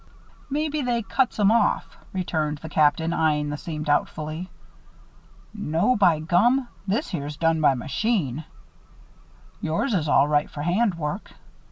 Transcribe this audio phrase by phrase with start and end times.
[0.49, 4.49] "Maybe they cuts 'em off," returned the Captain, eying the seam, doubtfully.
[5.53, 6.69] "No, by gum!
[6.87, 8.45] This here's done by machine.
[9.61, 11.33] Yours is all right for hand work.